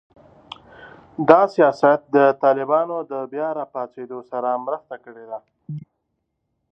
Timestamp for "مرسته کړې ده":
4.65-5.39